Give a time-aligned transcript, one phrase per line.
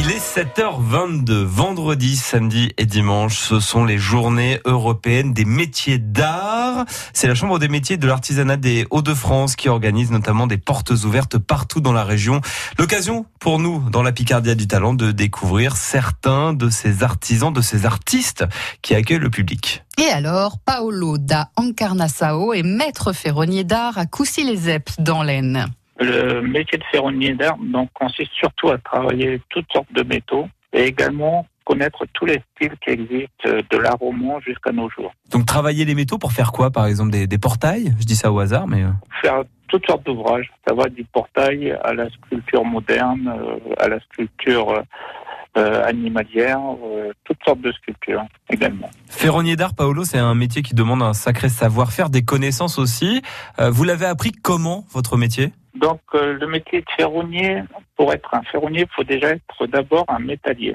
[0.00, 3.36] Il est 7h22, vendredi, samedi et dimanche.
[3.36, 6.84] Ce sont les journées européennes des métiers d'art.
[7.12, 11.38] C'est la Chambre des métiers de l'artisanat des Hauts-de-France qui organise notamment des portes ouvertes
[11.38, 12.40] partout dans la région.
[12.78, 17.60] L'occasion pour nous, dans la Picardia du Talent, de découvrir certains de ces artisans, de
[17.60, 18.44] ces artistes
[18.82, 19.82] qui accueillent le public.
[19.98, 25.66] Et alors, Paolo da Encarnassao est maître ferronnier d'art à Coucy-les-Eppes dans l'Aisne.
[26.00, 30.84] Le métier de ferronnier d'art donc, consiste surtout à travailler toutes sortes de métaux et
[30.84, 35.12] également connaître tous les styles qui existent de l'art roman jusqu'à nos jours.
[35.30, 37.94] Donc travailler les métaux pour faire quoi Par exemple des, des portails?
[37.98, 38.84] Je dis ça au hasard, mais...
[38.84, 38.90] euh,
[39.20, 44.00] Faire toutes sortes d'ouvrages, ça va du portail à la sculpture moderne, euh, à la
[44.00, 44.80] sculpture euh,
[45.58, 48.88] euh, animalière, euh, toutes sortes de sculptures également.
[49.10, 53.20] Ferronnier d'art, Paolo, c'est un métier qui demande un sacré savoir-faire, des connaissances aussi.
[53.58, 55.52] Euh, vous l'avez appris comment, votre métier?
[55.74, 57.62] Donc euh, le métier de ferronnier,
[57.96, 60.74] pour être un ferronnier, il faut déjà être d'abord un métallier.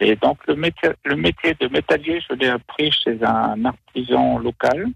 [0.00, 4.86] Et donc le métier, le métier de métallier, je l'ai appris chez un artisan local.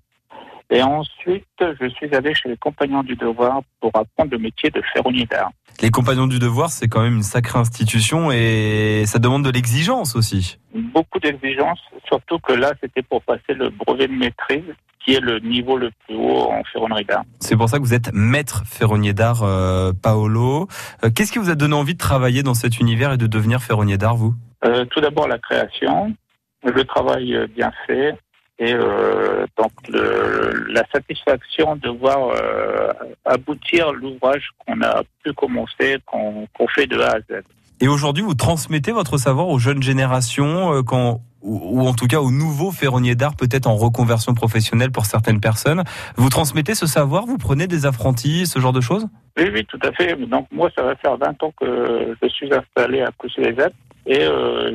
[0.73, 4.81] Et ensuite, je suis allé chez les Compagnons du Devoir pour apprendre le métier de
[4.93, 5.51] ferronnier d'art.
[5.83, 10.15] Les Compagnons du Devoir, c'est quand même une sacrée institution et ça demande de l'exigence
[10.15, 10.59] aussi.
[10.75, 14.63] Beaucoup d'exigences, surtout que là, c'était pour passer le brevet de maîtrise,
[15.05, 17.25] qui est le niveau le plus haut en ferronnerie d'art.
[17.41, 20.69] C'est pour ça que vous êtes maître ferronnier d'art, euh, Paolo.
[21.03, 23.61] Euh, Qu'est-ce qui vous a donné envie de travailler dans cet univers et de devenir
[23.61, 24.35] ferronnier d'art, vous?
[24.65, 26.15] Euh, tout d'abord la création,
[26.63, 28.15] le travail bien fait
[28.61, 32.93] et euh, donc le, la satisfaction de voir euh,
[33.25, 37.43] aboutir l'ouvrage qu'on a pu commencer, qu'on fait de A à Z.
[37.81, 42.07] Et aujourd'hui, vous transmettez votre savoir aux jeunes générations, euh, quand, ou, ou en tout
[42.07, 45.83] cas aux nouveaux ferronniers d'art, peut-être en reconversion professionnelle pour certaines personnes.
[46.17, 49.07] Vous transmettez ce savoir, vous prenez des apprentis, ce genre de choses?
[49.39, 50.17] Oui, oui, tout à fait.
[50.17, 53.73] Donc moi, ça va faire 20 ans que je suis installé à Coucy-les-Alpes
[54.05, 54.27] et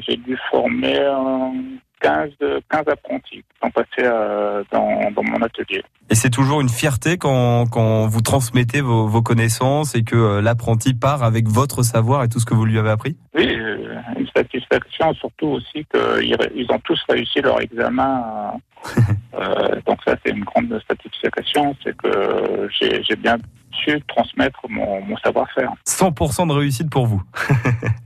[0.07, 0.99] j'ai dû former
[2.01, 2.29] 15,
[2.69, 5.83] 15 apprentis qui sont passés euh, dans, dans mon atelier.
[6.09, 10.41] Et c'est toujours une fierté quand, quand vous transmettez vos, vos connaissances et que euh,
[10.41, 13.17] l'apprenti part avec votre savoir et tout ce que vous lui avez appris?
[13.33, 18.53] Oui, euh, une satisfaction, surtout aussi qu'ils ils ont tous réussi leur examen.
[19.87, 23.37] Donc ça, c'est une grande satisfaction, c'est que j'ai j'ai bien
[23.71, 25.71] su transmettre mon, mon savoir-faire.
[25.87, 27.21] 100% de réussite pour vous.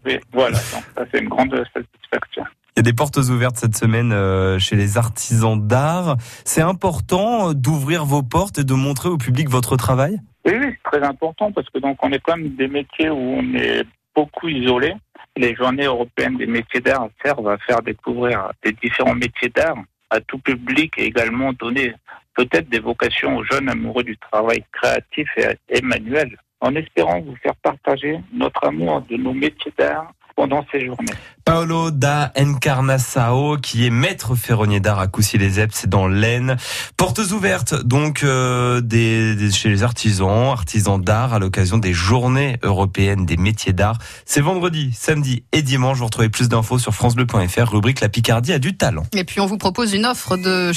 [0.05, 2.43] Oui, voilà, donc ça, c'est une grande satisfaction.
[2.79, 6.15] Il y a des portes ouvertes cette semaine euh, chez les artisans d'art.
[6.45, 10.21] C'est important euh, d'ouvrir vos portes et de montrer au public votre travail?
[10.45, 13.53] Oui, c'est très important parce que donc on est quand même des métiers où on
[13.53, 13.83] est
[14.15, 14.93] beaucoup isolé.
[15.35, 20.21] Les journées européennes des métiers d'art servent à faire découvrir des différents métiers d'art à
[20.21, 21.93] tout public et également donner
[22.33, 27.57] peut-être des vocations aux jeunes amoureux du travail créatif et manuel, en espérant vous faire
[27.57, 31.11] partager notre amour de nos métiers d'art pendant ces journées.
[31.43, 36.55] Paolo da Encarnassao, qui est maître ferronnier d'art à Coucy-les-Eppes, c'est dans l'Aisne.
[36.95, 42.57] Portes ouvertes, donc, euh, des, des- chez les artisans, artisans d'art, à l'occasion des journées
[42.63, 43.97] européennes des métiers d'art.
[44.25, 45.97] C'est vendredi, samedi et dimanche.
[45.97, 49.03] Vous retrouvez plus d'infos sur francebleu.fr, rubrique La Picardie a du talent.
[49.13, 50.71] Et puis on vous propose une offre de